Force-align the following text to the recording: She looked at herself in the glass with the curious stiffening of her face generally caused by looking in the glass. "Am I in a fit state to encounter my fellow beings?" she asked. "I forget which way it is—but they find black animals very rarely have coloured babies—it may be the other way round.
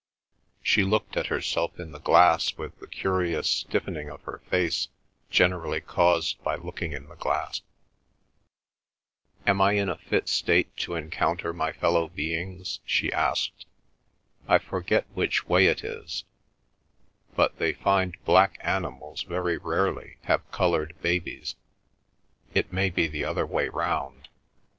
She 0.63 0.81
looked 0.83 1.15
at 1.15 1.27
herself 1.27 1.79
in 1.79 1.91
the 1.91 1.99
glass 1.99 2.57
with 2.57 2.75
the 2.79 2.87
curious 2.87 3.47
stiffening 3.47 4.09
of 4.09 4.23
her 4.23 4.41
face 4.49 4.87
generally 5.29 5.79
caused 5.79 6.43
by 6.43 6.55
looking 6.55 6.91
in 6.91 7.07
the 7.07 7.13
glass. 7.13 7.61
"Am 9.45 9.61
I 9.61 9.73
in 9.73 9.89
a 9.89 9.99
fit 9.99 10.27
state 10.27 10.75
to 10.77 10.95
encounter 10.95 11.53
my 11.53 11.71
fellow 11.71 12.07
beings?" 12.07 12.79
she 12.83 13.13
asked. 13.13 13.67
"I 14.47 14.57
forget 14.57 15.05
which 15.13 15.47
way 15.47 15.67
it 15.67 15.83
is—but 15.83 16.25
they 17.59 17.73
find 17.73 18.17
black 18.25 18.57
animals 18.61 19.21
very 19.21 19.59
rarely 19.59 20.17
have 20.23 20.49
coloured 20.49 20.99
babies—it 21.03 22.73
may 22.73 22.89
be 22.89 23.05
the 23.05 23.23
other 23.23 23.45
way 23.45 23.69
round. 23.69 24.29